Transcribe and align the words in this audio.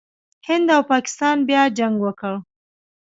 هند 0.47 0.67
او 0.75 0.81
پاکستان 0.91 1.37
بیا 1.47 1.61
جنګ 1.77 1.95
وکړ. 2.01 2.33